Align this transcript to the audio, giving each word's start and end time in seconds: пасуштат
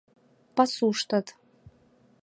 пасуштат 0.55 1.27